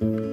зените 0.00 0.27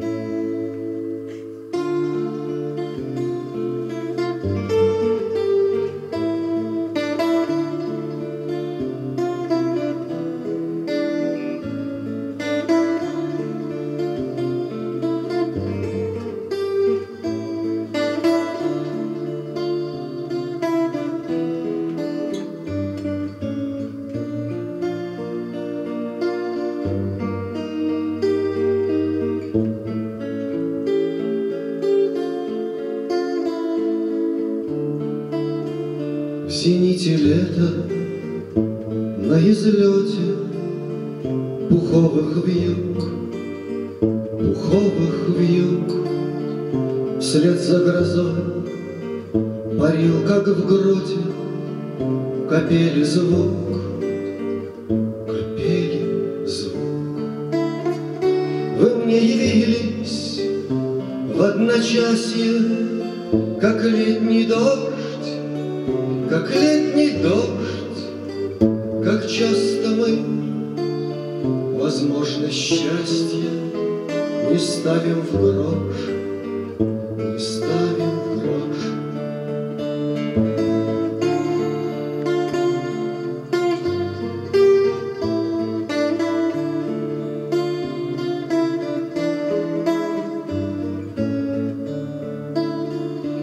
на 39.17 39.39
излете 39.39 40.35
Пуховых 41.69 42.45
вьюг, 42.45 43.03
пуховых 43.99 45.29
вьюг 45.37 47.19
Вслед 47.19 47.59
за 47.59 47.79
грозой 47.79 48.55
парил, 49.79 50.25
как 50.27 50.47
в 50.47 50.65
гроте 50.67 51.17
Капели 52.49 53.03
звук, 53.03 53.79
капели 55.27 56.45
звук. 56.45 56.75
Вы 58.79 58.95
мне 59.03 59.17
явились 59.17 60.41
в 61.35 61.41
одночасье, 61.41 62.61
Как 63.59 63.83
летний 63.83 64.45
дождь 64.45 64.91
как 66.35 66.53
летний 66.53 67.11
дождь, 67.21 68.59
как 69.05 69.25
часто 69.25 69.87
мы, 69.91 70.19
возможно, 71.77 72.51
счастье 72.51 73.49
не 74.51 74.57
ставим 74.57 75.21
в 75.21 75.31
грош, 75.31 75.95
не 76.77 77.39
ставим 77.39 78.19
в 78.19 78.41
грош. 78.41 78.77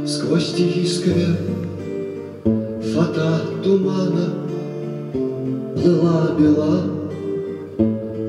Сквозь 0.07 0.53
тихий 0.53 0.87
сквер 0.87 1.62
Фата 3.03 3.41
тумана 3.65 4.27
Плыла 5.13 6.37
бела, 6.39 6.83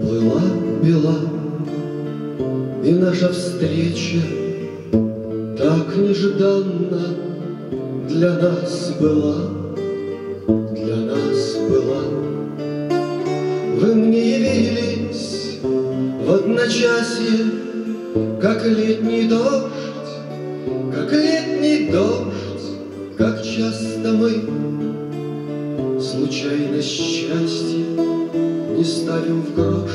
плыла 0.01 0.41
бела. 0.81 1.15
И 2.83 2.93
наша 2.93 3.29
встреча 3.29 4.21
так 5.57 5.95
нежданно 5.95 7.03
Для 8.09 8.33
нас 8.33 8.93
была, 8.99 9.35
для 10.47 10.95
нас 10.95 11.55
была. 11.69 12.03
Вы 13.79 13.93
мне 13.93 14.37
явились 14.37 15.59
в 15.61 16.31
одночасье 16.33 17.45
Как 18.41 18.65
летний 18.65 19.27
дождь, 19.27 19.71
как 20.95 21.11
летний 21.11 21.91
дождь 21.91 22.32
как 23.17 23.43
часто 23.43 24.11
мы 24.11 24.31
случайно 26.01 26.81
счастье 26.81 27.85
Не 28.75 28.83
ставим 28.83 29.41
в 29.41 29.53
грош, 29.53 29.91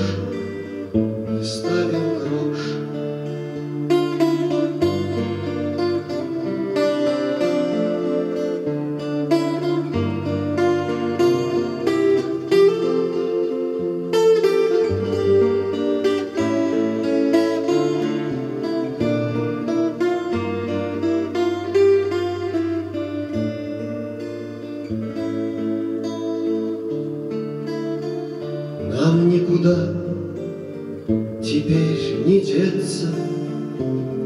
не 32.28 32.40
деться, 32.40 33.06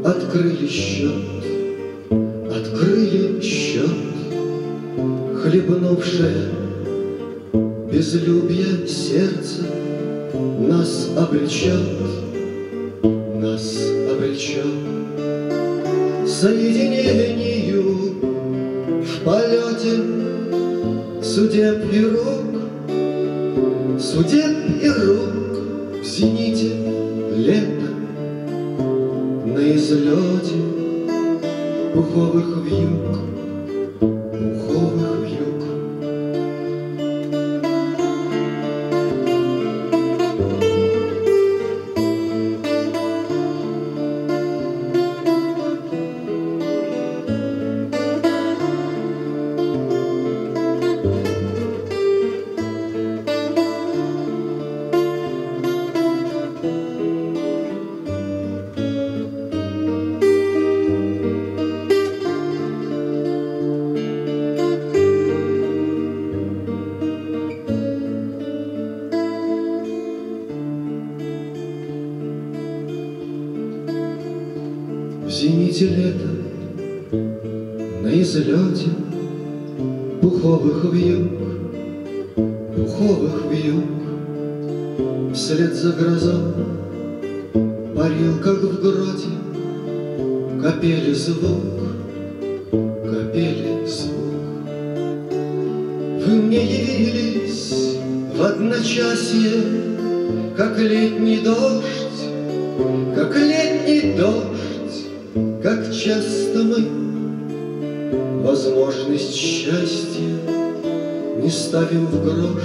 Открыли 0.03 0.67
счет, 0.67 1.13
открыли 2.51 3.39
счет, 3.39 3.89
Хлебнувшее 5.41 6.49
безлюбье 7.89 8.85
сердце 8.87 9.61
Нас 10.67 11.11
обречет, 11.17 11.79
нас 13.35 13.77
обречет. 14.11 14.65
Соединению 16.27 18.15
в 19.01 19.23
полете 19.23 20.01
Судеб 21.21 21.85
и 21.93 22.05
рук 22.05 22.51
Судеб 23.97 24.57
и 24.81 24.89
рук 24.89 26.01
в 26.01 26.05
зените 26.05 26.71
лето 27.37 27.82
На 29.93 29.97
излете 29.97 30.55
пуховых 31.93 32.65
вьюг, 32.65 33.42
зените 75.33 75.85
лета, 75.85 76.29
на 78.03 78.21
излете 78.21 78.89
Пуховых 80.21 80.93
вьюг, 80.93 81.31
пуховых 82.75 83.45
вьюг. 83.51 85.33
Вслед 85.33 85.73
за 85.73 85.91
грозой 85.93 86.53
парил, 87.95 88.37
как 88.43 88.59
в 88.61 88.81
гроте 88.81 89.33
Капели 90.61 91.13
звук, 91.13 91.81
капели 92.71 93.87
звук. 93.87 94.23
Вы 96.25 96.35
мне 96.43 96.63
явились 96.63 97.97
в 98.35 98.41
одночасье 98.41 99.63
Как 100.55 100.79
летний 100.79 101.39
дождь, 101.39 102.02
как 105.33 105.91
часто 105.91 106.63
мы 106.63 106.87
возможность 108.43 109.33
счастья 109.33 110.37
не 111.41 111.49
ставим 111.49 112.05
в 112.05 112.23
грош, 112.23 112.63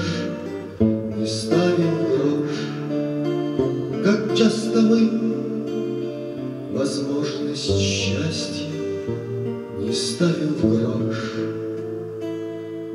не 0.81 1.27
ставим 1.27 1.95
в 1.97 2.09
грош, 2.19 2.51
как 4.05 4.37
часто 4.37 4.83
мы 4.83 5.11
возможность 6.73 7.81
счастья 7.81 8.67
не 9.79 9.93
ставим 9.95 10.55
в 10.55 10.69
грош, 10.69 11.35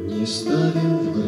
не 0.08 0.26
ставим 0.28 0.98
в 1.00 1.14
грош. 1.14 1.23